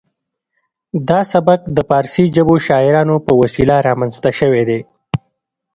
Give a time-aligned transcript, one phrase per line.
[1.09, 4.79] دا سبک د پارسي ژبو شاعرانو په وسیله رامنځته شوی دی